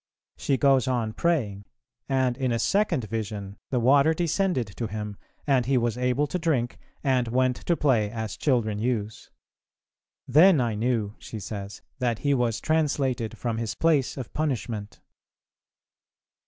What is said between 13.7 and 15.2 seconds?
place of punishment."